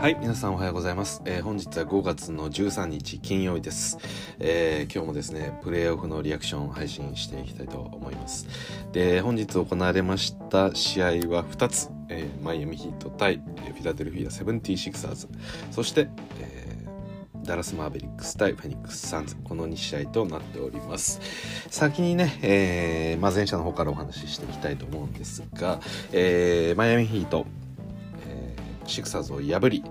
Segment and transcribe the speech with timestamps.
[0.00, 1.22] はい、皆さんおはようございます。
[1.24, 3.98] えー本日は5月の13日金曜日です、
[4.38, 8.46] えー今日もですね、プレーオフのリアクションを配信していきたいと思います。
[8.92, 15.26] で、本日行われました試合は2つ、えーマイアミヒート対フィラデルフィア 76ers、
[15.72, 16.08] そして、
[16.40, 16.78] え
[17.42, 19.34] ダラスマーベリックス対フェニックスサンズ。
[19.42, 21.20] この2試合となっております。
[21.70, 25.80] 先にね、えーまあ、前者の方からお話ししていきたいと思うんですが、
[26.12, 27.46] えーマイアミヒート、
[28.88, 29.84] シクサーズを破り、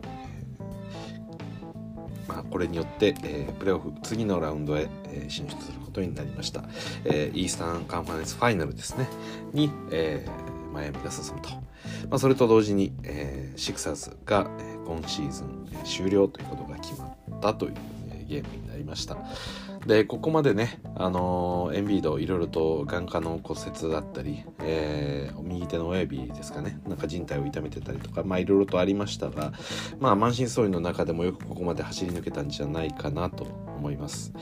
[2.28, 6.64] まあ、これによって、えープレーオフ次のラウンドへ、えー進出することになりました、
[7.06, 9.08] えーイースタンカンファレンスファイナルですね。
[9.54, 11.62] に、えーマイアミが進むと、ま
[12.12, 17.74] あ、それと同時に、えーシクサーズが、えー今シーズン、え終了ということが決まったという、
[18.10, 19.18] えーゲームになりました。
[19.86, 26.80] でここまでね、あのーエンビードいろいろと眼下の骨折だったり、えー右手の親指ですかね。
[26.88, 29.54] なんか靭帯を痛めてたりとかまあいろいろとありましたが
[30.00, 34.34] まあ満身創痍の中でもよくここまで走り抜けたんじゃないかなと思います。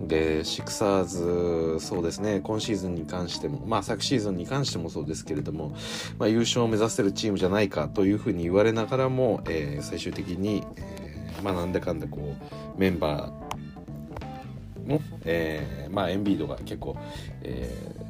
[0.00, 2.40] でシクサーズそうですね。
[2.40, 5.74] 今シーズンに関してもまあ昨シーズンに関してもそうですけれども、
[6.18, 12.34] まあ、優勝を目指せるチームじゃないかというふうに言われながらも、えー最終的に、えーまあなんだかんだこ
[12.76, 16.96] うメンバーの、えーまあ、エンビードが結構、
[17.42, 18.05] えー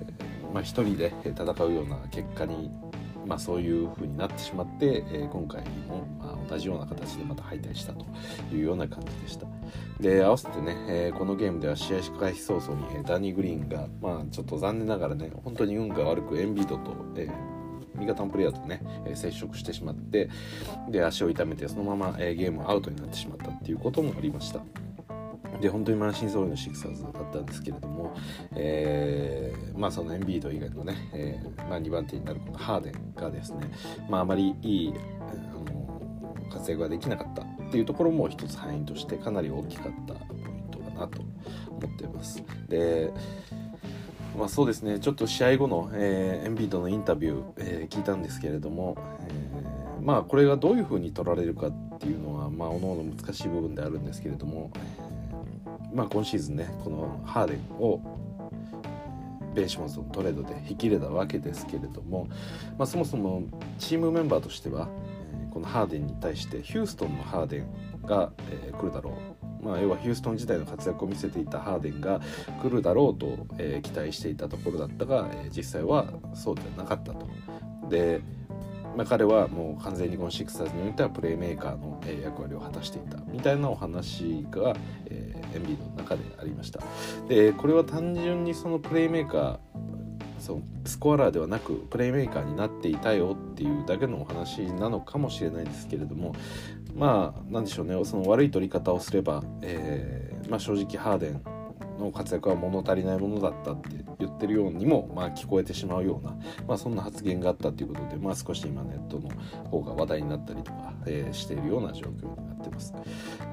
[0.57, 2.71] まあ、一人で戦うような結果に、
[3.27, 8.07] まあ、そういう風になってしまって、え今回も、まあ、同じような形でまた敗退したと
[8.51, 9.47] いうような感じでした。
[10.01, 17.29] で合わせてね、えこのゲームでは試合開始早々に、えダニー・グリーンが、まあ、ちょっと残念ながらね本当に運が悪くエンビードと、え
[17.97, 20.31] 味方のプレイヤーとね、え接触してしまって
[20.89, 24.61] で足を痛めてそのまま、えーゲームアウトになってしまったっていうこともありました。
[25.61, 28.15] で本当に満身創痍のシクサーズだったんですけれども、
[28.55, 33.71] えーまあそのエンビード以外のね、えーまあ、2番手になるこのハーデンがですね、
[34.09, 36.01] まあ、あまりいいあの
[36.51, 41.23] 活躍ができなかったっていうところも一つ敗因としてかなり大きかったポイントかなと
[41.69, 42.43] 思っています。
[42.69, 43.13] で
[44.39, 54.71] まあ、そうですねちょっと試合後の、えーエンビードのインタビュー、えー聞いたんですけれども、えーまあこれがどういうふうに取られるかっていうのはまあ各々難しい部分であるんですけれども、
[55.97, 58.01] まあ、今シーズンねこのハーデンを
[59.55, 62.29] ベンシモンズのトレードで引き入れたわけですけれども、
[62.77, 63.43] まあ、そもそも
[63.79, 64.91] チームメンバーとしては、
[65.33, 69.17] えこのハーデンに対してヒューストンのハーデンが、え来るだろ
[69.63, 72.21] う、まあ、要はヒューストン時代の活躍を見せていたハーデンが
[72.61, 77.27] 来るだろうと、え期待していたところだったが、え実際はそうではなかったと。
[77.89, 78.21] で
[78.97, 84.75] まあ、彼はもう完全にこのシクサーズにおいてはプレーメーカーの役割を果たしていたみたいなお話が、
[85.07, 86.81] えーエンビーの中でありました。
[87.29, 89.59] でこれは単純にそのプレーメーカー
[90.39, 96.35] そうスコアラーではなくプレーメーカーになっていたよっていうだけのお話なのかもしれないですけれども
[96.95, 98.05] まあなんでしょうね。
[98.05, 101.56] その悪い取り方をすれば、えーまあ、正直ハーデン
[101.99, 106.37] の活躍は物足りないものだったって言ってるようにも、まあ、聞こえてしまうような、
[106.67, 109.31] まあ、そんな発言があったということで、まあ、少し今ネットの
[109.71, 112.95] 方が話題になったりとか、えーしているような状況になってます。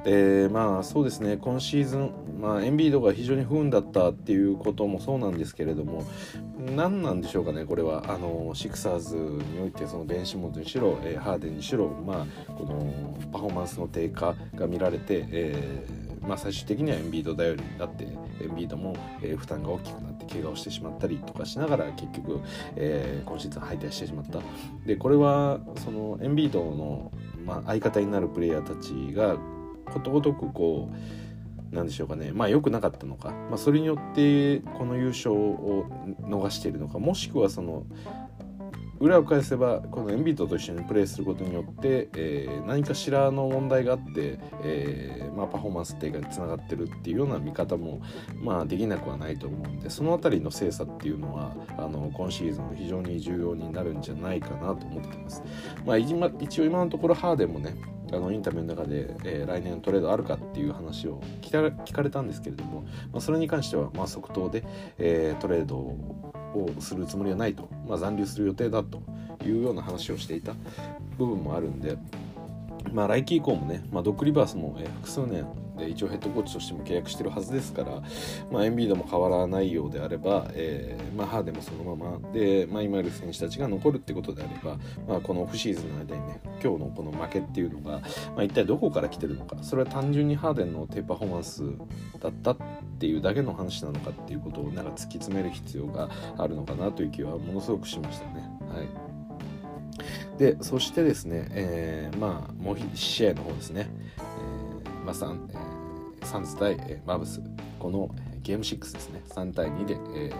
[0.03, 6.05] でまあそうですね今シーズン、まあ、エンビードが非常に不運だったっていうこともそうなんですけれども
[6.75, 18.07] 何なんでしょうかねこれはあのシクサーズにおいてそのベン・シモンズにしろ、えーハーデンにしろ、まあ、このパフォーマンスの低下が見られて、えーまあ、最終的にはエンビード頼りになってエ
[18.45, 22.39] ンビードも、えー負担が大きくなって怪我をしてしまったりとかしながら結局、
[22.75, 24.39] えー今シーズン敗退してしまった。
[24.85, 27.11] でこれはそのエンビードの、
[27.45, 29.38] まあ、相方になるプレイヤーたちが
[29.91, 30.89] ことごとくこ
[31.72, 32.31] うなんでしょうかね。
[32.31, 35.85] まあ良くなかったのか、まあ、それによってこの優勝を
[36.22, 37.00] 逃しているのか。
[37.00, 37.84] もしくはその
[39.03, 48.02] 裏を返せばこのエンビートと一緒にプレーすることによって、えー何かしらの問題があって、えーまあ、パフォーマンス低下につながってるっていうような見方も、
[48.41, 55.44] まあ、できなくはないと思うんでその辺りの精査っていうのはあの今シーズン非常に重要になるんじゃないかなと思ってます。
[55.85, 57.76] まあ、一応今のところハーデンもね
[58.14, 64.64] あのインタビューの中で、えー来年トレードあるかっていう話を聞かれ聞かれたんですけれども、まあ、それに関してはまあ即答で、
[64.97, 69.02] えートレードををするつもりはないと、まあ、残留する予定だと
[69.46, 70.53] いうような話をしていた
[71.17, 71.97] 部分もあるんで、
[72.91, 75.46] まあ、来季以降もね、まあ、ドッグリバースも、えー複数年
[75.78, 78.02] で一応ヘッドコーチとしても契約してるはずですから、
[78.52, 84.78] まあ、エンビードも変わらないようであれば、えーまあ、ハーデンもそのままで、まあ、今いる選手たちが残るってことであれば、
[85.08, 91.64] まあ、このオフシーズンの間にね今日のこの負けっていうのが、まあ、一体どこから来てるのかそれは単純にハーデンの低パフォーマンス
[92.20, 92.58] だったっ
[93.00, 98.41] ていうだけの話なのかっていうことをなんか突き詰める必要があるのかなという気はものすごくしましたね。
[98.70, 99.12] はい
[100.38, 104.64] でそしてですね、えー、まあもう1試合の方ですね、えー
[105.03, 107.41] まあサンえ、サンズ対、えー、マブス。
[107.78, 108.09] この
[108.41, 109.22] ゲーム6ですね。
[109.30, 110.34] 3対2で、えー、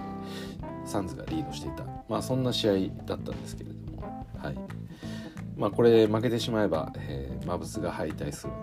[0.86, 2.74] サンズがリードしていた、まあ、そんな試合
[3.06, 4.58] だったんですけれども、はい。
[5.58, 8.54] まあ、これ負けてしまえば、えー、マブスが敗退する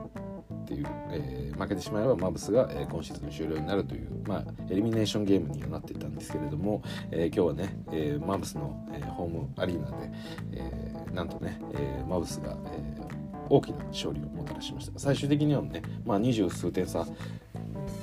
[0.62, 10.10] っていう、えー、負けてしまえばマブスが、えー、今シーズン終了になるという、まあ、エリミネーションゲームにはなっていたんですけれども、えー、今日はね、えー、マブスの、えー、ホームアリーナで、
[10.52, 10.79] えー、
[11.12, 14.98] なんとね、えー、マウスが、えー、大きな勝利をもたらしました。
[14.98, 17.06] 最終的にはね、まあ、二十数点差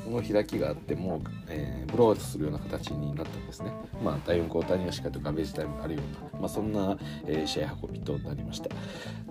[0.08, 3.72] の開きがあっても、えー、ブローアウトするような形になったんですね。
[4.04, 6.02] まあ、第4クォーターにはしっかりとガベージタイムあるよ
[6.32, 8.70] うな、まあ、そんな、えー、試合運びとなりました。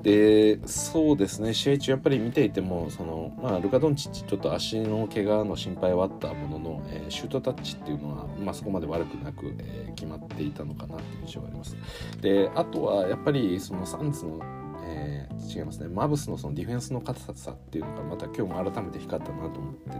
[0.02, 11.76] で、そうですね、試合中やっぱり見ていても、そのまあ、ルカ・ドンチッチ、ちょっと足の怪我の心配はあったものの、えー、シュートタッチっていうのは、まあ、そこまで悪くなく、え、決まっていたのかなという印象があります。
[12.20, 14.40] で、あとはやっぱりそのサンズの
[14.84, 15.88] えー、違いますね。
[15.88, 19.96] マブスのそのディフェンスの硬さっていうのがまた今日も改めて光ったなと思って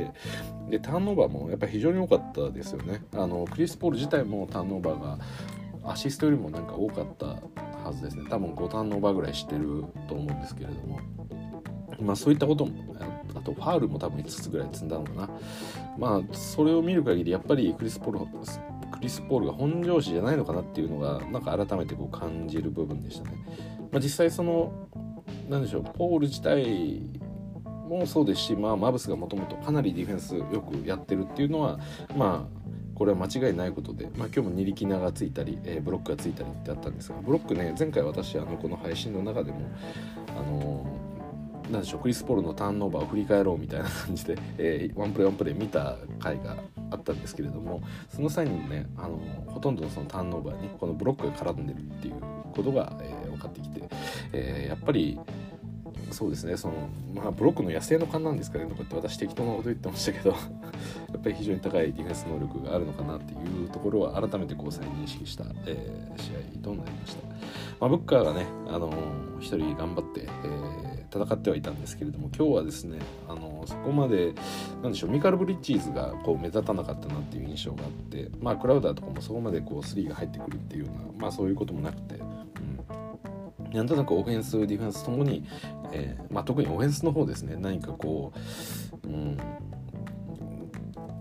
[0.00, 0.12] いて
[0.70, 3.02] でターンオーバーもやっぱり非常に多かったですよね。
[3.14, 5.18] あのクリス・ポール自体もターンオーバーが
[5.84, 7.26] アシストよりもなんか多かった
[7.84, 8.24] はずですね。
[8.28, 11.00] 多分5ターンオーバーぐらいしてると思うんですけれども。
[12.00, 12.72] まあそういったことも
[13.34, 15.30] あとファウルも多分5つぐらい積んだのかな。
[15.98, 18.18] まあそれを見る限りやっぱりクリス・ポール
[18.90, 23.36] クリス・ポールが本調子じゃないのかなっていうのがなんか改めてこう感じる部分でしたね。
[23.90, 24.72] まあ、実際その
[25.48, 27.02] 何でしょうポール自体
[27.88, 31.78] もそうですし、まあ、マブスがもともとかなりディフェンスよくやってるっていうのは
[32.16, 32.58] まあ
[32.94, 39.60] これは間違いないことで、まあ、今日も二力名がついたり、えー、ブロックがついたりってあったんですがブロックね前回私あのこの配信の中でも
[40.36, 40.97] あのー、
[41.70, 46.56] なんでしょうクリス・ポールのターンオーバーを振り返ろうみたいな感じで、 えー、ワンプレーワンプレー見た回が
[46.90, 52.14] あったんですけれどもその際にねあのほとんどのそのターンオーバーにこのブロックが絡んでるっていう
[52.54, 53.82] ことが、えー、分かってきて、
[54.32, 55.18] えー、やっぱり
[56.10, 56.74] そうですねその、
[57.14, 60.36] まあ、ブロックの野生の勘なんですかねとかって私適当なこと言ってましたけど や
[61.16, 66.30] っぱり非常に高いディフェンス能力があるのかなっていうところは改めてこう再認識した、えー、試
[66.60, 67.28] 合となりました。
[67.80, 72.98] まあ、ブッカーがね、あのー、一人頑張って、えー、戦ってはいたんですけれども今日はですね、
[73.28, 74.34] あのー、そこまで
[74.82, 83.07] なんでしょうミカル・ブリッジーズがこう目立たなかったなっていう印象があってまあクラウダーとかもそこまでこう3が入ってくるっていうようなまあそういうこともなくてうん
[83.72, 85.44] なんとなくオフェンスディフェンスともに、
[85.92, 87.56] えー、まあ、特にオフェンスの方ですね。
[87.58, 88.32] 何かこ
[89.04, 89.38] う、うん、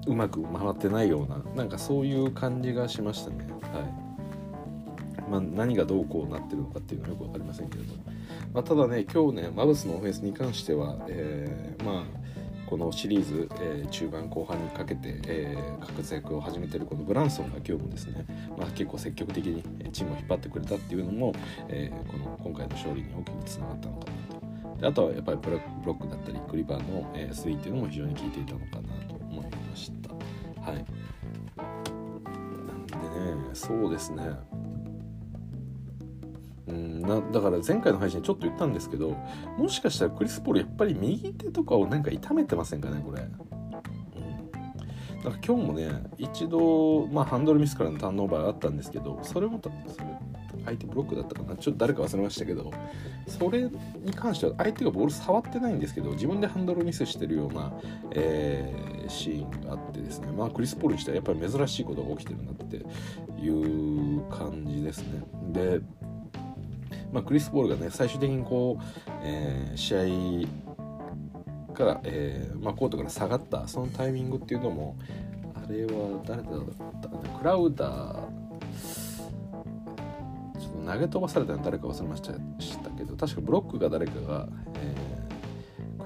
[0.08, 3.48] うまく回ってないようななんかそういう感じがしましたね。
[3.74, 4.08] はい。
[5.30, 7.96] まあ、何がどうこうなってるのかっていうのはよく分かりませんけれど。
[7.96, 8.04] も、
[8.54, 12.27] まあ、ただね今日ねマブスのオフェンスに関しては、えー、まあ
[12.68, 18.26] このシリーズ、えー、中盤後半にかけて、えー、活躍を始めているこのブランソンが今日もですね、
[18.58, 21.34] まあ、結構積極的にチームを引っ張ってくれたっていうのも、
[21.70, 24.40] えー、この今回の勝利に大きくつながったのかな
[24.76, 24.82] と。
[24.82, 30.10] であとはやっぱりブロックだったりクリバーの、えー、スリーっていうのも非常に効いていたのかなと思いました。
[30.62, 30.86] はい。
[31.56, 31.64] な
[32.76, 34.24] んでねそうですね。
[37.08, 39.18] なだから前回の配信ちょっと言ったんですけど
[39.58, 43.28] もしかしたらクリス・ポールやっぱり右手とかをなんか痛めてませんかねこれ。
[45.24, 49.76] なんか今日もね一度、まあ、ハンドルミスからのターンオーバーがあったんですけどそれもそれ
[50.64, 51.56] 相手ブロックだったかな。
[51.56, 52.72] ちょっと誰か忘れましたけど
[53.26, 57.74] それに関しては相手がボール触ってないんですけど自分でハンドルミスしてるような、
[58.12, 60.32] えー、シーンがあってですね。
[60.32, 62.78] まあクリス・ポールにしてはやっぱり珍しいことが起きてるなって
[63.42, 63.50] い
[64.18, 65.24] う感じですね。
[65.52, 65.82] で
[67.12, 68.84] まあ、クリス・ボールがね最終的にこう、
[69.24, 74.98] えー、試合から、えーまあ、コートから下がったそのタイミングっていうのも
[75.56, 76.54] あれは誰だっ
[77.02, 78.28] たかなクラウダー
[80.60, 82.34] ちょっと投げ飛ばされたの誰か忘れました
[82.90, 84.96] けど確かブロックが誰かが、え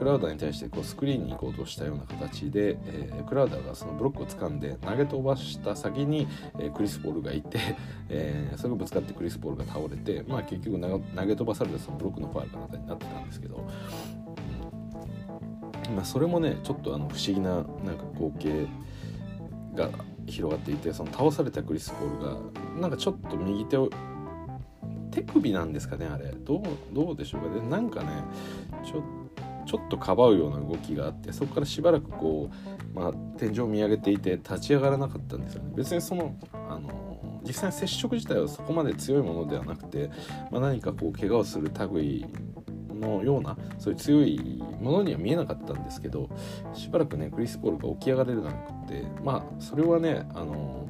[0.02, 6.28] クラウダーに対してこうスクリーンに行こうとしたような形で、えー、クラウダーがそのブロックを掴んで投げ飛ばした先に、
[6.58, 7.60] えー、クリス・ポールがいて、
[8.10, 13.64] えー、それがぶつかってクリス・ポールが倒れて、まあ、結局投げ飛ばされたそのブロックのファールかなんかになってたんですけど、
[15.96, 18.66] まあ、それもねちょっとあの不思議ななんか光景
[19.76, 19.88] が
[20.26, 22.38] 広がっていてその倒されたクリス・ポールが
[22.82, 23.88] なんかちょっと右手を
[25.12, 26.32] 手首なんですかねあれ。
[26.32, 27.54] どうどうでしょうか。
[27.54, 28.08] でなんかね
[28.84, 29.04] ちょっ
[29.66, 32.50] ちょっとかばうような動きがあってそこからしばらくこ
[32.96, 35.72] う、まあ、天井を見上げていて立ち上がらなかったんですよね。
[35.76, 40.12] 別にそのあの実際接触自体はそこまで強いものではなくて、
[40.52, 42.26] まあ、何かこう怪我をする類
[43.02, 46.30] のようなそういう強いものには見えなかったんですけど
[46.74, 50.88] しばらくねクリス・ポールが起き上がれるなくてまあそれはねあの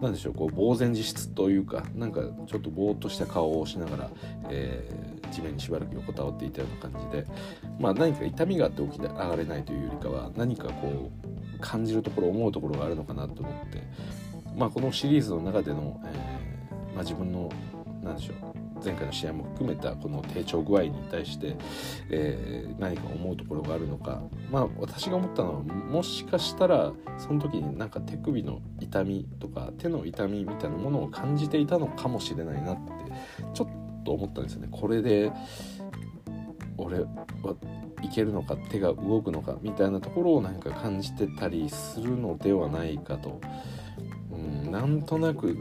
[0.00, 4.10] 何でしょうこう呆然自失というかなんかちょっとぼーっとした顔をしながら、
[4.48, 7.26] えー、地面にしばらく横たわっていたような感じで、
[7.78, 11.10] まあ、何か痛みがあって起き上がれないというよりかは何かこ
[11.56, 13.82] う感じるところ思うところがあるのかなと思って、
[14.56, 17.50] まあ、このシリーズの中での、えーまあ、自分の
[18.02, 18.49] 何でしょう
[18.84, 21.56] 前回の試合も含めたこの低調具合に対して、
[22.10, 32.92] えー、何か思うところがあるのかまあ私が思ったのはもしかしたらその時になんか手首の痛みとか手の痛みみたいなものを感じていたのかもしれないなって
[33.54, 34.68] ちょっと思ったんですよね。
[34.70, 35.30] これで
[36.76, 37.06] 俺は
[38.02, 43.40] いけるのか手が動くのかみたいなところをなんか感じてたりするのではないかと、
[44.32, 45.56] うん、なんとなく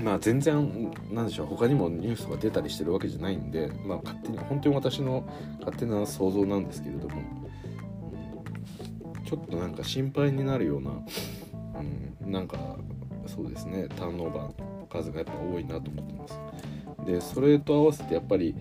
[0.00, 5.28] まあ全然なんでしょう他にもニュースが出たりしてるわけじゃないんで、まあ、勝手に本当に私の
[5.60, 7.22] 勝手な想像なんですけれども、
[9.26, 10.90] ちょっとなんか心配になるような、
[12.22, 12.58] うん、なんか
[13.26, 16.38] そうですねターンオーバーの数がやっぱ多いなと思ってます。
[17.06, 18.54] でそれと合わせてやっぱり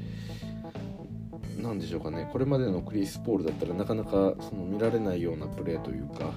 [1.58, 6.32] 何でしょうかねこれまでのクリス・ポールだったらなかなかその見られないようなプレーというか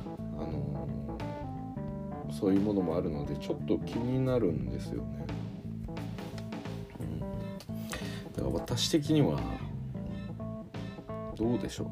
[2.38, 5.26] そういうものもあるのでちょっと気になるんですよね。
[7.00, 7.30] うん、だか
[8.42, 9.40] ら私的には
[11.36, 11.88] どうでしょう、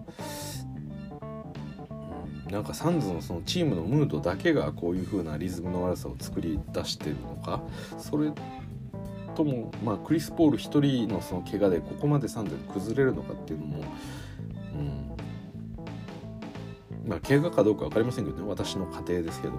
[2.46, 7.62] うん、なんかサンズのそのチームのムードだけがこういう風なリズムの悪さを作り出してるのか。
[7.98, 8.30] それ
[9.34, 13.84] とも、まあ、クリス・ポール1人のその怪我でここまでサンズが崩れるのかっていうのも、
[17.06, 19.54] まあ、怪我かどうか分かりませんけどね私の家庭ですけど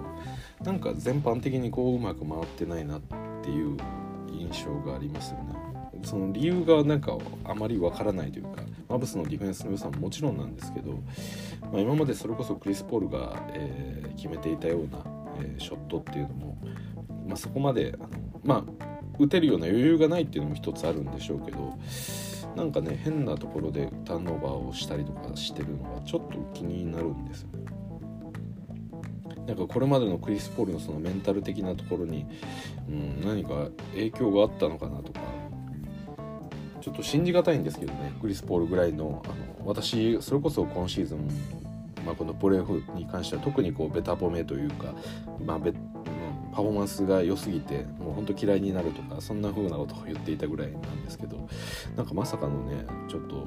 [0.62, 3.00] なんか全般的にこううまく回ってないなっ
[3.42, 3.76] ていう
[4.30, 5.68] 印象がありますよね。
[6.04, 10.92] その理由がなんかあまりわからないというかマブスのディフェンスの良さももちろんなんですけど、
[11.72, 15.04] まあ、今までそれこそクリス・ポールが、えー、決めていたような、
[15.40, 16.58] えー、ショットっていうのも、
[17.26, 18.08] まあ、そこまであの
[18.44, 18.64] まあ
[19.18, 21.76] 打てるような余裕がないっていうのも一つあるんでしょうけど
[22.56, 27.64] なんかね変なところでターンオーバーをしたりとかしてるのがちょっと気になるんですよね。
[29.46, 32.26] なんかこれまでのクリス・ポールのそのメンタル的なところに、
[32.86, 35.20] うん、何か影響があったのかなとか
[36.82, 41.28] ちょっと信じがたいんですけどねクリス・ポールぐらいのあの私それこそ今シーズン、
[42.04, 44.94] まあ、このプレーオフに関しては特にこうベタ褒めというか、
[45.44, 45.72] まあ、ベ
[46.58, 51.48] パフォーマンスが良すぎてもうほんと嫌いになるとかそんな風なことを言っていたぐらいなんですけど
[51.96, 53.46] なんかまさかのねちょっと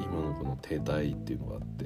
[0.00, 1.84] 今のこの停滞っていうのがあって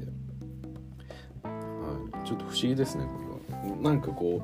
[1.42, 2.28] はい。
[2.28, 3.10] ちょっと不思議ですねこ
[3.50, 3.76] れは。
[3.80, 4.42] なんかこ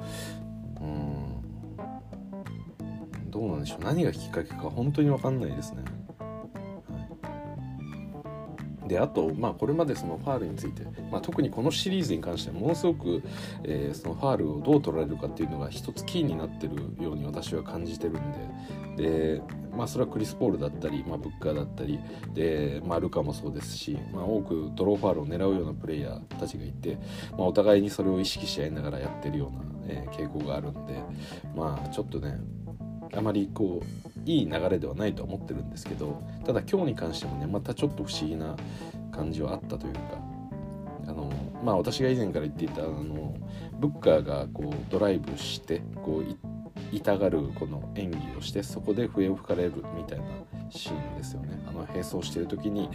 [0.80, 1.42] ううん
[3.28, 3.84] どうなんでしょう。
[3.84, 5.84] 何がきっかけか本当に分かんないですね、
[8.86, 13.22] であとまあこれまでそのファールについて、まあ、特にこのシリーズに関してはものすごく、
[13.64, 18.32] えー、そのファールをどう取られるかっていうのが一つキーになってるように私は感じてるん
[18.96, 19.42] でで
[19.76, 21.98] まあ、それはクリス・ポールだったり、まあ、ブッカーだったり
[22.34, 26.98] で、まあ、ルカもそうですし、まあ、多くドローファールを狙うようなプレイヤーたちがいて、
[27.32, 30.94] まあ、お互いにそれを意識し合いながらやってるような、えー、傾向があるんで
[31.56, 32.38] まあちょっとね
[33.14, 38.56] あまりこういい流れではないと思ってるんですけどただ今日に関してもねまたちょっと不思議な
[39.10, 40.00] 感じはあったというか
[41.08, 41.30] あの
[41.64, 43.36] まあ私が以前から言っていたあの
[43.78, 46.36] ブッカーがこうドライブしてこう
[46.92, 50.24] 痛がるこの演技をしてそこで笛を吹かれるみたいな
[50.70, 52.88] シーンですよねあの並走してる時に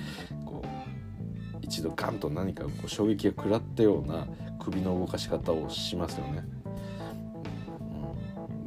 [0.45, 0.67] こう
[1.61, 4.25] 一度ガンと何かこう衝撃が食らったような
[4.59, 6.43] 首の動かし方をしますよね。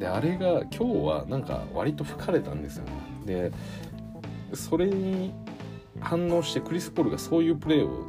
[0.01, 2.91] であれが今日はなんか割と吹かれたんですよね。
[3.27, 3.53] で
[4.55, 5.33] それに
[6.01, 8.07] 反応してクリス・ポールがそういうプレーを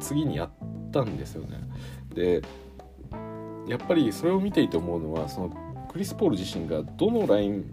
[0.00, 0.50] 次にやっ
[0.90, 1.60] たんですよね。
[2.12, 2.42] で
[3.68, 7.64] やっぱりそれを見ていて思うのはそのクリス・ポール自身がどのライン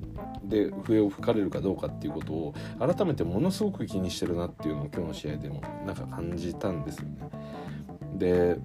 [0.43, 7.29] で笛を吹かれるかどうかっていうことを改めてものすごく気にしてるなっていうのを今日の試合でもなんか感じたんですよね。
[8.13, 8.57] で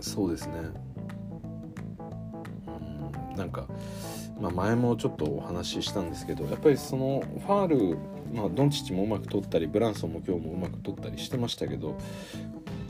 [0.00, 0.87] そうですね
[3.38, 3.66] なんか、
[4.40, 7.98] まあ、前もちょっとお話ししたんですけどやっぱりそのファール
[8.32, 11.96] まあ、ドンチッチもうまく取ったりブランソンも今日もうまく取ったりしてましたけど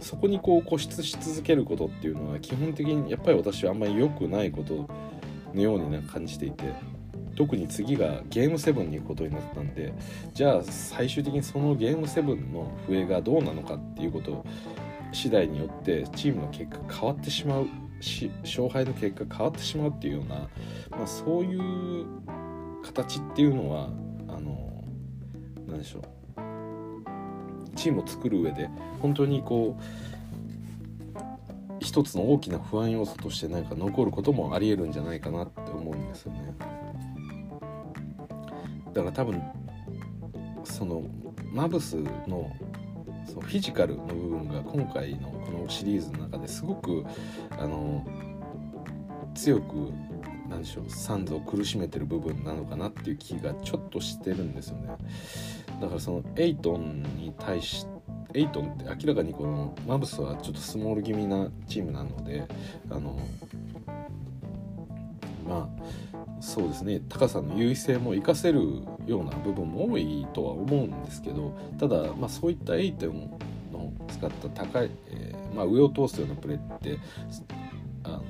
[0.00, 4.88] そこにこう固執し続けることっていうのは基本的にやっぱり私はあんまり良くないこと
[5.54, 6.72] のように、ね、感じていて
[7.36, 9.92] 特に次がゲーム7に行くことになったんで
[10.34, 14.44] じゃあ最終的にそのゲーム7の笛がどうなのかっていうこと
[15.12, 17.68] 次第によってチームの結果変わってしまう
[18.42, 20.36] 勝敗の結果変わってしまうっていうような、
[20.90, 22.06] まあ、そういう
[22.82, 23.90] 形っていうのは
[24.28, 24.84] あの
[25.66, 26.02] 何でしょう
[27.76, 28.68] チームを作る上で
[29.00, 29.82] 本当にこう
[31.80, 36.54] 一つの大きな不安要素としてなんか残ることもありえるんじゃないかなって思うんですよね。
[38.92, 39.40] だから多分
[40.64, 41.02] その
[41.52, 42.50] マブスの
[43.28, 47.04] そのフィジカルの部分が今回のこのシリーズの中ですごく
[47.50, 48.06] あの
[49.34, 49.92] 強く
[50.48, 54.88] なんでしょうサンズを苦しめてる部分なのかなっていう気がちょっとしてるんですよね。
[55.80, 57.98] だからそのエイトンに対して
[58.34, 62.46] エイトンって明らかにこのマブスはちょっとスモール気味なチームなので
[62.90, 63.18] あの
[65.46, 65.68] ま
[66.12, 68.60] あそうですね高さの優位性も活かせる
[69.06, 73.30] ような部分も多いとは思うんですけどただ、まあ、そういったエイトン
[73.72, 76.98] の使った高い、えー、まあ、上を通すようなプレーって
[78.04, 78.22] あの、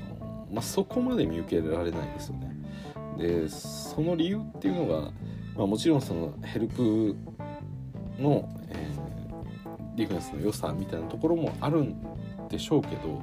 [0.50, 2.56] まあ、そこまで見受けられないですよね。
[3.18, 5.10] でその理由っていうのが、
[5.56, 7.16] まあ、もちろんそのヘルプ
[8.18, 11.96] の、えー、ディフェンスの良さみたいなところもあるん
[12.48, 13.22] でしょうけど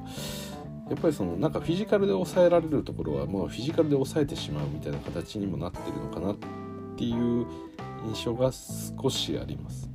[0.90, 6.36] やっぱりそのなんかフィジカルで抑えられるところはもうフィジカルで抑えてしまうみたいな形にもなってるのかなっ
[6.96, 7.48] ていう
[8.06, 9.90] 印象が少しあります。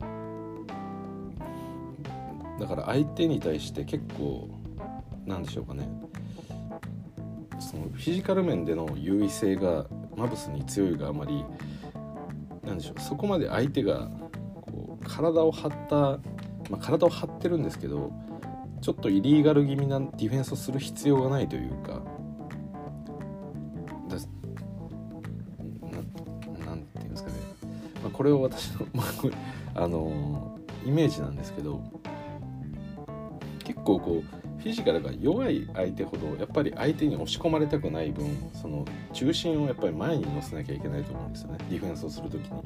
[0.00, 0.06] は
[2.58, 4.48] い、だから相手に対して結構
[5.26, 5.88] なんでしょうかね。
[7.58, 11.44] そのフィジカル面での優位性がマブスに強いがあまり
[12.64, 13.00] なんでしょう。
[13.00, 14.08] そこまで相手が
[14.60, 15.96] こう体を張った、
[16.70, 18.12] まあ、体を張ってるんですけど
[18.86, 22.00] ちょっとイリーガル気味なディフェンスをする必要がないというか
[26.64, 27.36] 何て言うんですかね、
[28.04, 29.02] まあ、これを私の、 ま
[29.74, 31.82] あ、あのイメージなんですけど
[33.64, 41.58] 結構こうフィジカルが弱い相手ほどやっぱり相手に押し込まれたくない分その中心をやっぱり前に乗せなきゃいけないと思うんですよね。
[41.70, 42.62] ディフェンスをする時に。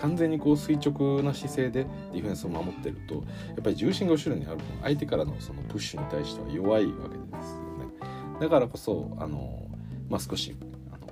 [0.00, 3.20] 完全にこう垂直な姿勢でディフェンスを守ってるとや
[3.60, 8.40] っぱり重心が後ろにある分相手からのそのプッシュに対しては弱いわけですよね。
[8.40, 9.66] だからこそあの、
[10.08, 10.56] まあ、少し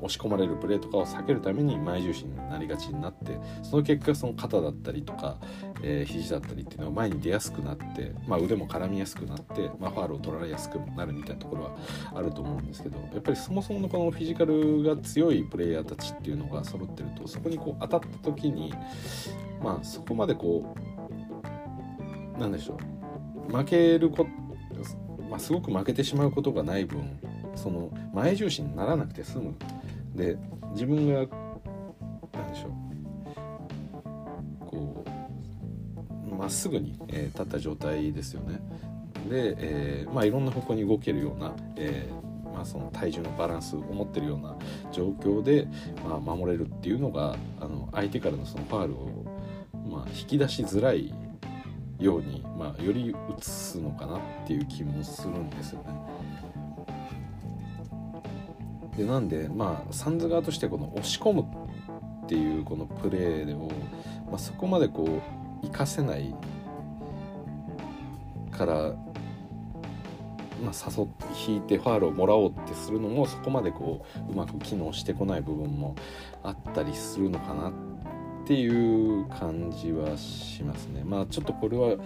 [0.02, 5.38] 押し込まれるプレーとかを避けるために前重心になりがちになってその結果その肩だったりとか、
[5.82, 11.76] えー、肘だったりっていうのは前に出やすくなって、まあ、腕も絡みやすくなって、まあ、ファールを取られやすくなるみたいなところは
[12.14, 18.72] あると思うんですけどやっぱりそもそものこのフィジカルが強いプレイヤーたちっていうのが揃ってるとそこにこう当たった時に
[19.62, 20.74] まあそこまでこ
[22.36, 22.78] うなんでしょ
[23.48, 24.30] う負けること
[25.30, 27.18] まあ、すごく負けてしまうことがない分
[27.54, 29.54] その前重心にならなくて済む。
[30.20, 30.36] で
[30.72, 31.26] 自分が
[32.32, 35.04] 何でしょうこ
[36.30, 38.60] うまっすぐに、えー、立った状態ですよね。
[39.28, 44.56] で、えー、まあ、いろんな方向に動けるような、えー、まあ、その体重のバランスを持ってるような
[44.92, 45.68] 状況で、
[46.04, 49.24] まあ、守れるっていうのがあの相手からのそのファールを、
[49.88, 51.12] まあ、引き出しづらい
[51.98, 56.00] ように、まあ、より移すのかなっていう気もするんですよね。
[59.00, 61.42] でなんでまあサンズ側としてこの押し込む
[62.24, 63.70] っていうこのプレーを、
[64.30, 65.22] まあ、そこまでこ
[65.62, 66.34] う活かせない
[68.50, 68.74] から、
[70.62, 75.96] まあ、誘って引いてファールをもらおうってするのもそこまでこううまく機能してこない部分も
[76.42, 77.72] あったりするのかなっ
[78.44, 81.04] ていう感じはしますね。
[81.06, 81.96] まあちょっとこれは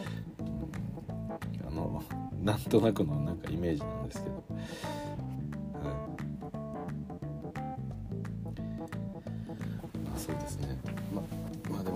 [1.67, 2.05] あの
[2.41, 4.45] なんとなくのなんかイメージなんですけど。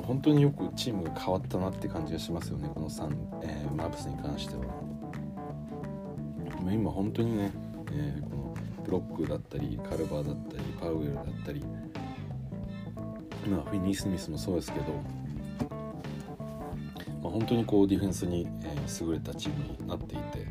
[0.09, 4.63] 本当によくチームが変わったなって感じがしますよねこの3、えー、マーブスに関しては
[6.73, 7.53] 今本当にね、
[7.93, 11.63] えー、このブロックだったりカルバーだったりパウエルだったり
[13.47, 14.87] まあフィニー・スミスもそうですけど
[17.23, 20.47] まあ、本当にこうディフェンスに、えー、優れたチームになっていて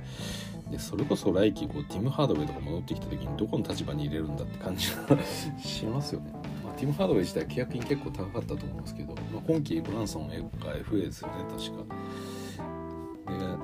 [0.70, 5.18] でそれこそ来季こうティム・ハードウェイとか戻ってきた時にどこの立場に入れるんだって感じが
[5.58, 6.37] しますよね。
[6.78, 11.96] ティム・ハードウェイ自体契約金結構高かったと思うんですけど、まあ、今季ブランソンが FA ですよね確か。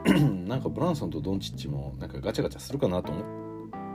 [0.04, 3.22] で なんかブランソンとドンチッチもなんかガチャガチャするかなと思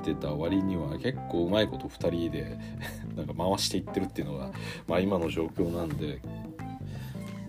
[0.00, 2.58] ってた割には結構うまいこと2人で
[3.16, 4.52] なんか回していってるっていうのが、
[4.86, 6.22] まあ、今の状況なんで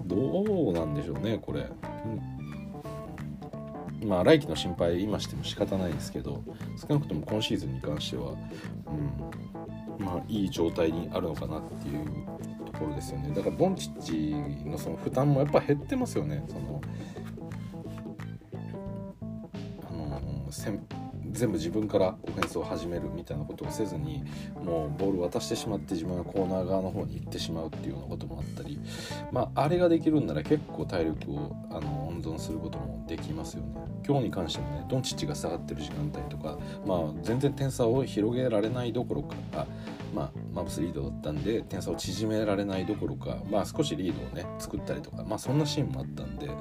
[0.05, 1.69] どうなんでしょうねこれ、
[4.01, 6.43] うん、まあ来季の心配今しても仕方ないですけど
[6.75, 8.37] 少なくとも今シーズンに関しては、うん、
[9.99, 12.05] まあ、いい状態にあるのかなっていう
[12.65, 13.33] ところですよね。
[13.35, 16.43] だからドンチッチのその負担もやっぱ減ってますよね。
[16.47, 16.81] その
[19.89, 20.51] あの
[21.31, 24.23] 全部自分からオフェンスを始めるみたいなことをせずに
[24.55, 28.79] もうボール渡してしまって自分がコーナー側の方に行ってしまうっていうようなこともあったり、
[29.31, 33.69] まあ、あれができるんなら結構体力をあの温存することもできますよね。
[34.05, 39.67] 今日に関してもねドンチッチが下がってる時間帯とかまあ全然点差を広げられないどころかあ
[40.13, 46.53] まあ、マブスリードだったんで点差を縮められないどころか、まあ、少しリードをね作ったりとか、まあ、そんなシーンもあったんで、うん。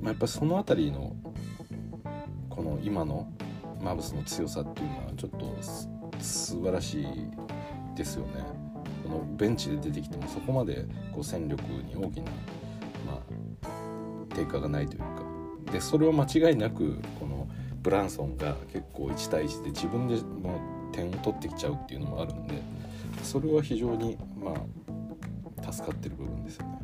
[0.00, 1.14] まあ、やっぱその辺りの
[2.54, 3.26] この今の
[3.80, 5.56] マブスの強さっていうのはちょっと
[6.20, 7.06] 素晴らしい
[7.96, 8.44] ですよね。
[9.02, 12.30] このベンチで出てきてもそこまでこう戦力に大きな、
[13.06, 13.18] まあ、
[14.34, 15.06] 低下がないというか
[15.72, 17.48] でそれは間違いなくこの
[17.82, 20.60] ブランソンが結構1対1で自分でも
[20.92, 22.62] 点を取ってきちゃうっていうのもあるんで
[23.22, 26.78] それは非常にまあ助かってる部分ですよね。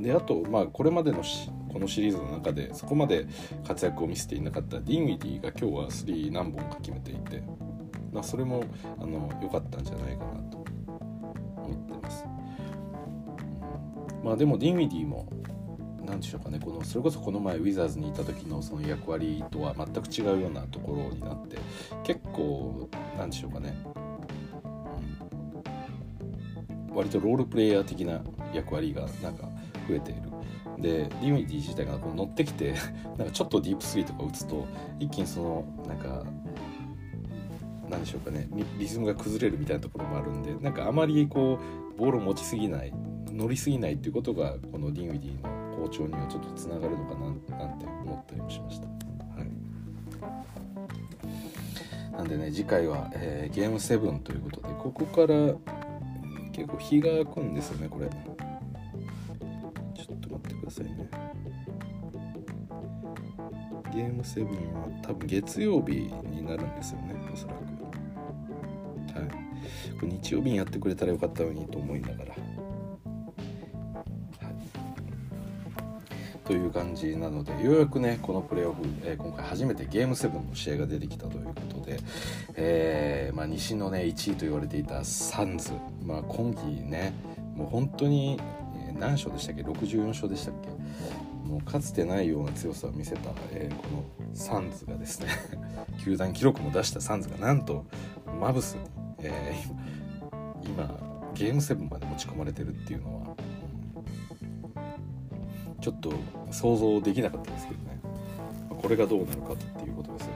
[0.00, 1.22] であとまあこれまでの
[1.72, 3.26] このシリーズの中でそこまで
[3.66, 7.42] 活躍を見せていなかったディンウィディが今日は3何本か決めていて、
[8.12, 8.62] まあ、それも
[9.00, 10.64] あの良かったんじゃないかなと
[11.56, 12.24] 思ってます。
[14.22, 15.28] まあでもディンウィディも
[16.04, 21.58] 何でしょうかねこのそれこそこの前ウィザーズにいた時のその役割とは全く違うようなところになって
[22.04, 23.74] 結構何でしょうかね、
[26.90, 28.20] うん、割とロールプレイヤー的な
[28.52, 29.48] 役割がなんか
[29.88, 30.32] 増えている。
[30.78, 32.74] でディンウィディ自体がこう乗ってきて
[33.18, 34.66] なんかちょっと deep three とか打つと
[34.98, 36.24] 一気にそのなんか
[37.88, 41.58] なんでしょうかねリズムが崩れるみたいなところもあるんでなんかあまりこ
[41.96, 42.92] うボールを持ちすぎない
[43.30, 47.26] 乗りすぎないっていうことがこのディンウィディの好調にはちょっとつながるのかな
[47.58, 48.86] なんて思ったりもしました。
[48.86, 48.92] は
[52.14, 55.54] い、なんでね次回は、えー、ゲーム7ということでここから
[56.52, 58.08] 結構日が空くんですよねこれ。
[60.72, 61.08] さいね
[63.94, 67.58] ゲーム7は多分月曜日になるんですよねおそらく。
[69.18, 69.28] はい。
[70.00, 72.32] これ日曜日にやってくれたらよかったのにと思いながら。
[76.44, 82.00] という感じなのでようやくねこのプレーオフ、えー、今回初めてゲーム7の試合が出てきたということで、
[82.56, 85.72] えーまあ、西のね1位と言われていたサンズ、
[86.04, 87.14] まあ、今季ね
[87.54, 88.40] もう本当に
[88.98, 90.68] 何勝でしたっけ？64勝でしたっけ？
[91.48, 95.28] もうかつてないような強さを見せた、えー、このサンズがですね
[96.02, 97.84] 球団記録も出したサンズがなんと
[98.40, 98.76] マブス、
[99.18, 100.88] えー、今
[101.34, 103.36] ゲーム7まで持ち込まれてるっていうのは、
[105.74, 106.12] うん、ちょっと
[106.50, 107.92] 想像できなかったですけどね。
[108.82, 110.34] これがどうなるかっていうことですよね。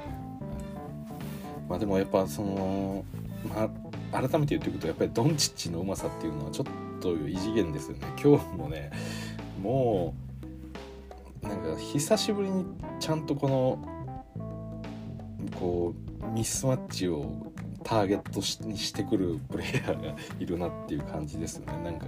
[1.68, 3.04] まあでもやっぱその、
[3.48, 3.68] ま
[4.12, 6.66] あ、改めて言っていくとやっぱりドンチッチのうまさっていうのはちょっ
[7.14, 8.06] と異次元ですよね。
[8.22, 8.90] 今日もね
[9.62, 10.14] も
[11.42, 12.64] うなんか久しぶりに
[12.98, 13.78] ちゃんとこの
[15.58, 17.52] こうミスマッチを
[17.84, 21.84] ターゲットにしてくるプレイヤーがいるなっていう感じですよね。
[21.84, 22.06] なんか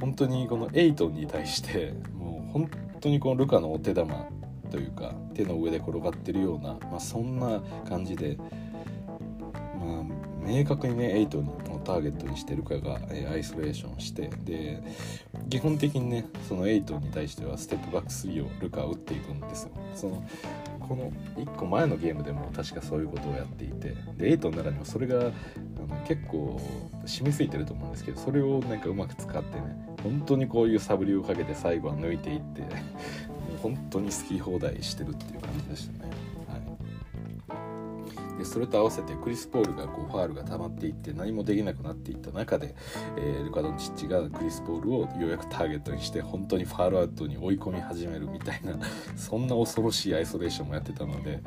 [0.00, 4.26] 本当にこのエイトンに対してもう本当にこのルカのお手玉
[4.70, 8.36] というか手の上で転がってるような、まあ、そんな感じで、
[9.78, 10.04] まあ、
[10.44, 14.82] 明確にねエイトのターゲットにしてるかが、えアイソレーションしてで
[15.48, 20.24] 基本的にねそのエイトに対してはステップバック3をルカは打っていくんですよその
[20.80, 25.32] この1個前のゲームでも確かそういうことをやっていてでエイトの中にもそれがあの
[26.06, 26.60] 結構
[27.06, 36.21] 染みついてると思うんですけどそれをなんかうまく使ってね本当にこういうサブリをかけて最後は抜いていって もう本当に好き放題してるっていう感じでしたね。
[38.42, 42.74] でそれと合わせてクリス・ポールがこうファールが溜まっていって何もできなくなっていった中で、
[43.16, 48.76] えー、ルカ・ドンチッチがクリス・ポールをようやくターゲットにして本当にファールアウトに追い込み始めるみたいな
[49.16, 51.40] そんな恐ろしいアイソレーションもやってたので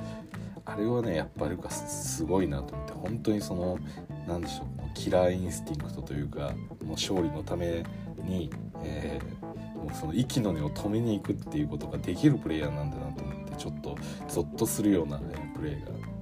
[0.64, 3.78] あれはねやっぱルカすごいなと思って本当にその
[4.26, 7.84] 何でしょう killer instinct というかもう勝利のため
[8.24, 8.50] に、
[8.84, 13.98] えー、もうその息の根を止めに行くっていうことができるプレイヤーなんだなと思ってちょっと
[14.30, 16.15] ゾッとするような、ね、プレーが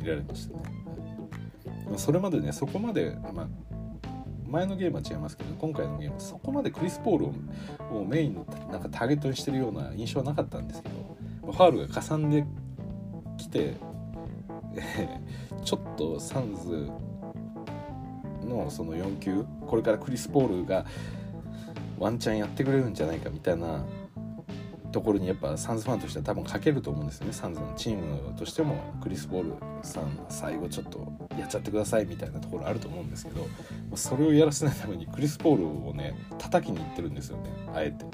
[0.00, 0.62] あの見られましたね。
[1.90, 3.48] ま、それまでねそこまで、まあ、
[4.46, 7.26] 前のゲームは違いますけど今回のゲームそこまでクリス・ポール
[7.96, 12.44] をメインのなんかターゲットにしてるような印象はなかったんですけどファウルがかさんで
[13.36, 13.74] きて、
[14.76, 15.20] え、
[15.64, 16.90] ちょっとサンズ
[18.46, 20.84] のその4球これからクリス・ポールが
[21.98, 23.84] ワンチャンやってくれるんじゃないかみたいな
[24.92, 33.46] ところにやっぱサンズファンとしては多分書けると思うんですよねサンズのチームとしてもクリス・ボールさん最後ちょっとやっちゃってくださいみたいなところあると思うんですけど
[33.94, 38.04] それをやらせないためにクリス・ボールをね叩きにいってるんですよねあえて。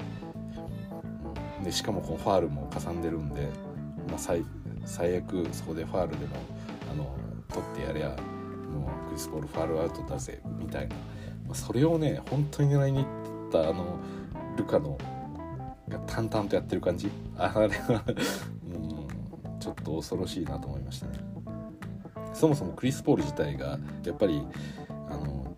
[1.63, 3.49] でしかもこのファールもかさんでるんで、
[4.09, 6.35] まあ、最悪そこでファールでも
[6.91, 7.15] あの
[7.49, 8.09] 取ってやりゃ
[8.71, 10.95] もうクリス・ボールファールアウトだぜみたいな、
[11.47, 13.05] まあ、それをね本当に狙いにいっ
[13.51, 13.99] たあの
[14.55, 14.97] ルカの
[15.89, 17.09] が淡々とやってる感じ？
[17.37, 18.77] あれはう
[19.53, 21.13] んちょっと恐ろしいなと思いましたね。
[22.33, 24.43] そもそもクリス・ポール自体がやっぱり
[25.09, 25.55] あの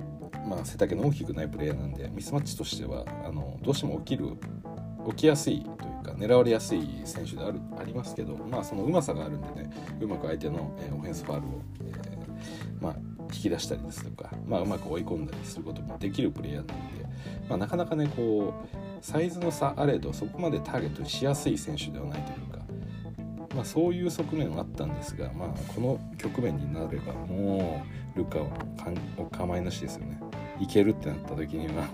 [0.48, 4.38] まあ背丈の大きくないプレイヤーなんでミスマッチとしてはあのどうしても起きる
[5.10, 12.96] 起きやすいというか狙われやすい選手であるありますけどまあそのうまさがあるんでねうまく相手の、えー、オフェンスファールを、えー、まあ
[13.34, 17.06] 引き出したりですとか、まあ、うまく追い込んだりすることもできるプレイヤーなので、
[17.50, 22.60] まあ、なかなかねこうサイズの差あれどそこまでターゲットしやすい選手ではないというか、
[23.56, 27.84] まあ、そういう側面はあったんですが、まあ、この局面になればも
[28.16, 28.48] うルカは
[29.18, 30.20] お構いなしですよね。
[30.60, 31.88] いけるってなった時には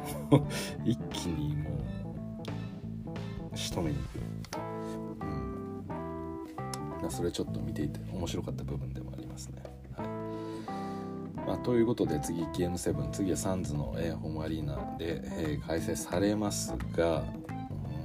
[0.84, 1.70] 一気にも
[3.54, 4.04] う仕留めに行
[7.00, 9.75] く、うん、それちょっと見ていて面白かった部分でもありますね。
[11.56, 17.24] あ、ということで次ゲーム7次はサンズの、えー、ホームアリーナで、えー、開催されますが、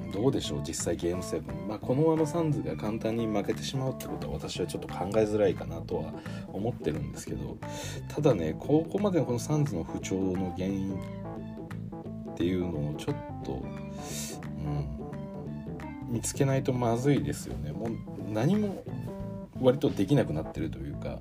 [0.05, 6.13] うん、どうでしょう実際ゲーム7、まあ、このままサンズが簡単に負けてしまうってことは私はちょっと考えづらいかなとは
[6.49, 7.59] 思ってるんですけど
[8.09, 10.99] ただねここまでのこのサンズの不調の原因
[12.33, 13.57] っていうのをちょっと、う
[16.09, 17.73] ん、見つけないとまずいですよね。
[17.73, 17.91] もう
[18.33, 18.83] 何も
[19.61, 21.21] 割とできなくなってるというか。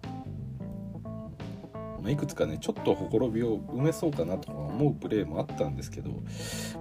[2.01, 6.11] まいくつかねちょっとほころびを埋めそうかなとか思うプレーもあったんですけど、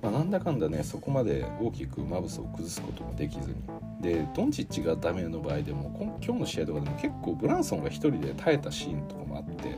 [0.02, 3.56] まあ、なんだかんだねそこまで大きくマブスを崩すこともできずに
[4.00, 9.76] でドンチッチがダメの場合でも今日の試合とかでも結構ブランソンが1人で耐えたシーンとかもあって、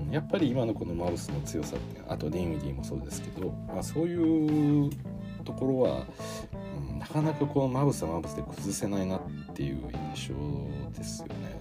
[0.00, 4.90] うん、やっぱり今のこのマブスの強さってあとディンウィディもそうですけど、まあ、そういう
[5.44, 6.06] ところは、
[6.90, 9.20] うん、なかなかこのマブスはマブスで崩せないなっ
[9.54, 9.78] ていう
[10.14, 10.34] 印象
[10.96, 11.51] ですよね。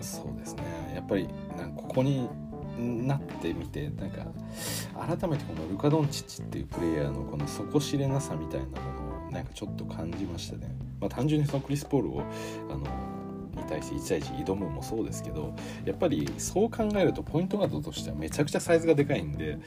[0.00, 0.62] そうですね。
[0.94, 2.28] やっぱりなんかここに
[2.78, 4.26] なってみてなんか
[4.94, 8.72] 改めてこのルカ・ドンチッチっていうプレイヤーのこの底知れなさみたいなも
[9.22, 10.74] のをなんかちょっと感じましたね。
[11.00, 12.22] まあ、単純にそのクリス・ポールを
[12.70, 12.86] あの
[13.56, 19.58] に対して1対1挑むもそうですけどやっぱりそう考えるとポイントガードとしてはめちゃくちゃサイズがでかいんで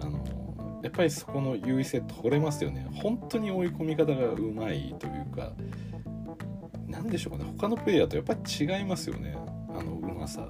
[0.00, 2.86] あのやっぱりそこの優位性取れますよね。
[2.94, 5.52] 本当に追い込み方がうまいというか
[6.86, 7.50] 何でしょうかね。
[7.58, 9.36] 他のプレイヤーとやっぱり違いますよね。
[10.18, 10.46] あのうまさ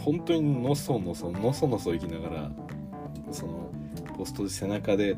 [0.00, 2.50] 本当にのそのそのそのそ行きながら
[3.32, 3.70] その
[4.16, 5.16] ポストで背中で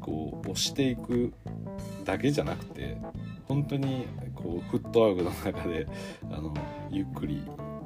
[0.00, 1.32] こう押していく
[2.04, 2.96] だけじゃなくて
[3.48, 5.86] 本当にこうフットワークの中で
[6.30, 6.54] あの
[6.90, 7.42] ゆっくり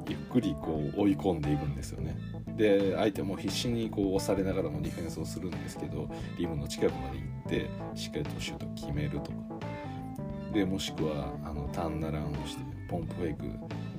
[0.07, 2.15] ゆっくりこう追い込んでいくんですよね。
[2.55, 6.09] で相手も必死にこう押されながらもディフェンスをするんですけど
[6.39, 9.37] リムの近くまで行ってしっかりとシュート決めるとか
[10.53, 13.43] でもしくはあのターンナラウンドしてポンプフェイク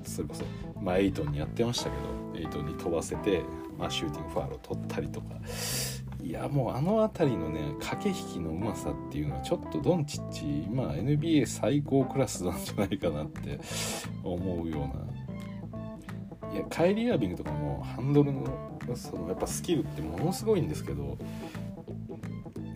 [0.09, 0.45] それこそ、
[0.81, 1.97] まあ、エイトンにやってましたけ
[2.35, 3.43] どエイトンに飛ばせて、
[3.79, 5.27] まあ、シューティングファールを取ったりとか。
[6.21, 13.61] いやもうあの辺りのね駆け引きのうまさっていうのはちょっとドンチッチ今 NBA 最高クラスなんじゃないかなって
[14.23, 16.53] 思うような。
[16.53, 18.45] いやカイリー・アービングとかもハンドルの
[18.95, 21.19] そのやっぱスキルってものすごいんですけど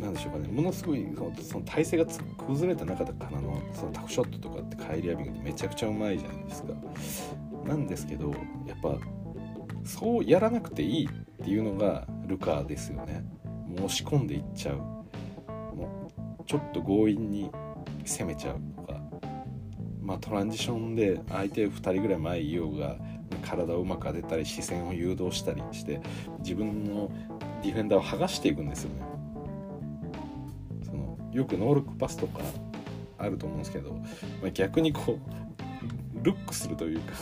[0.03, 2.07] 何でしょうかねものすごいそのその体勢が
[2.47, 6.75] 崩れた中だからのそのタフショットとかってカイリー・アビングってめちゃくちゃうまいじゃないですか。
[7.65, 8.31] なんですけど
[8.67, 8.99] やっぱ
[9.85, 13.25] そうやらなくていいっていうのがルカーですよね。
[13.45, 14.77] もう押し込んでいっちゃう。
[14.77, 16.11] も
[16.41, 17.51] うちょっと強引に
[18.05, 19.01] 攻めちゃうとか。
[20.01, 22.97] まあトランジションで相手2人ぐらい前いようが
[23.43, 26.01] 体をうまく当てたり視線を誘導したりして
[26.41, 27.11] 自分の
[27.63, 29.12] ディフェンダーを剥がしていくんですよね。
[31.33, 32.41] よくノールックパスとか
[33.19, 37.15] あると思うんですけど、まあ、逆にこうルックするというか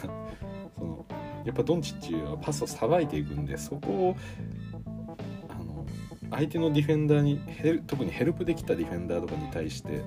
[0.77, 1.07] その
[1.45, 4.17] やっぱドンチッチはパスをさばいていくんでそこを
[5.49, 5.87] あの
[6.31, 7.41] 相手のディフェンダーに
[7.87, 10.03] 特にヘルプできたディフェンダーとかに対して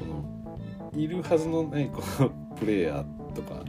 [0.00, 3.62] このいるはずのないこのプレイヤーとか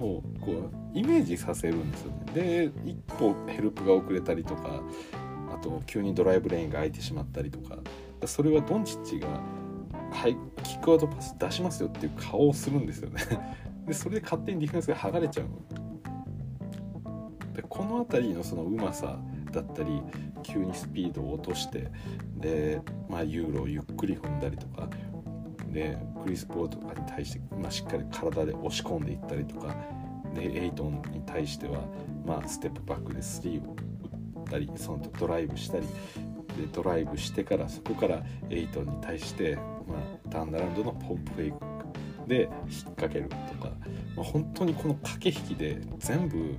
[0.00, 2.32] をこうイメージさせるんですよね。
[2.34, 4.80] で一歩ヘルプが遅れたりとか
[5.52, 7.78] あと急にドライブレーンが空いてしまったりとか
[8.26, 9.28] それはドンチッチが
[10.10, 13.20] はいキックアウトパス出しますよっていう顔をするんですよね。
[13.86, 15.46] でそれで勝手にディフェンスが剥がれちゃう
[17.54, 19.18] でこの辺りのそのうまさ
[19.52, 20.02] だったり
[20.42, 21.90] 急にスピードを落として
[22.36, 24.88] で、まあ、ユーロをゆっくり踏んだりとか
[25.70, 29.74] でクリス・ポーとかに対して、まあ、しっかり体で押し込んでいったりとか
[30.34, 31.80] でエイトンに対しては、
[32.24, 33.76] まあ、ステップバックでスリーを
[34.36, 35.86] 打ったりそのドライブしたり
[36.56, 43.70] でドライブしてからそこからエイトに対して、まあ、ターンランドのポンプフェイクで引っ掛けるとか、
[44.16, 46.56] まあ、本当にこの駆け引きで全部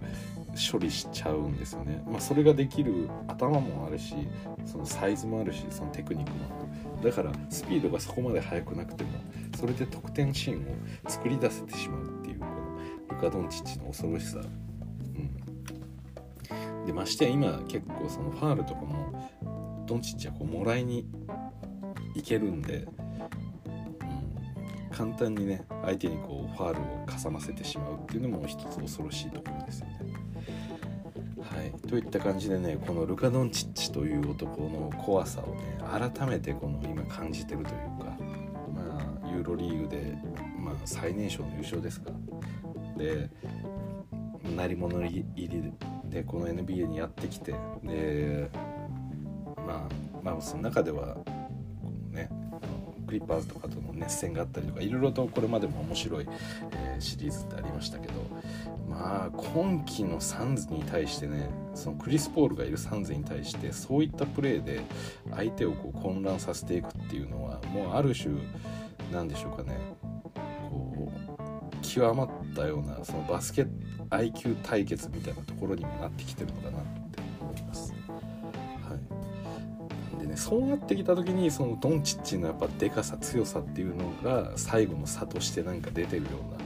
[0.55, 2.01] 処理しちゃうんですよね。
[2.07, 4.15] まあ、それができる頭もあるし
[4.65, 9.09] そのサイズもあるしそのテクニックもあるだからスピードがそこまで速くなくても
[9.57, 12.51] それで得点シーンを作り出せてしまうっていうこの
[13.09, 14.39] ルカ・ドンチッチの恐ろしさ。
[14.39, 14.43] う
[16.83, 19.04] ん、でましてや今結構そのファールとかも
[19.85, 21.05] ドンチッチはこうもらいに
[22.15, 22.87] いけるんで、
[24.89, 29.95] うん、簡単にね相手にこうファールをかさませてしまうっていうのも一つ恐ろしいところですよね。
[31.41, 38.17] はい、といった感じでねこのルカ・ドンチッチという男の怖さをね改めてこの今感じてるというか
[38.73, 40.17] まあユーロリーグで、
[40.59, 42.11] まあ、最年少の優勝ですか
[42.97, 43.29] で
[44.55, 45.73] 鳴り物入り
[46.05, 48.49] でこの NBA にやってきてで
[50.25, 51.15] まあその中では
[52.09, 52.29] ね
[53.05, 56.27] クリッパーズとかとの熱戦があったりとかいろいろとこれまでも面白い、
[56.71, 58.13] えー、シリーズってありましたけど
[58.89, 64.81] まあ今季のサンズに対してねそのクリス・ポールがいるサンズに対してそういったプレーで
[65.29, 68.33] 相手をこう混乱させていくっていうのはもうある種
[69.13, 69.77] なんでしょうかね
[70.71, 73.67] こう極まったようなそのバスケ
[74.09, 77.04] IQ 対決みたいなところにもなってきてるのかな。
[77.04, 77.04] っ
[80.45, 86.65] そうなってきた時にそのドンチッチのやっぱでかさ強さっていうのが最後の差としてなんか出てるような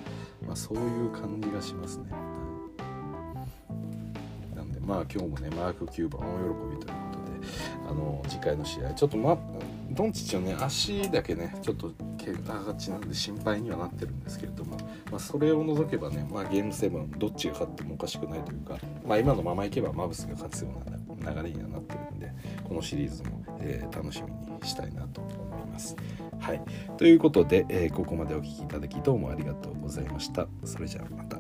[0.49, 2.05] まあ、そういう感じがしますね。
[4.55, 7.47] なんでまあ今日もねマーク9番大喜びということで
[7.87, 9.37] あの次回の試合ちょっとまあ
[9.91, 14.75] ドンチッチのね足だけねちょっと怪我がちなんで心配にはなってるんですけれども、
[15.11, 25.31] まあ、それを除けばね、まあ、ゲーム7どっちが勝ってもおかしくないというか、まあ、今のままいけばマブスが勝つような流れにはなってるんでこのシリーズも、えー、楽しみにしたいなと思
[25.65, 25.95] います。
[26.39, 26.61] はい、
[26.97, 30.47] ということで、えー、ここまでお聴きいただきどうもありがとうございました。
[30.63, 31.39] それじゃあまた。